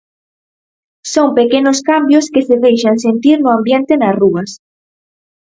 Son 1.05 1.35
pequenos 1.39 1.77
cambios 1.89 2.25
que 2.33 2.41
se 2.47 2.55
deixan 2.65 2.97
sentir 3.05 3.37
no 3.41 3.49
ambiente 3.57 3.93
nas 3.97 4.17
rúas. 4.21 4.49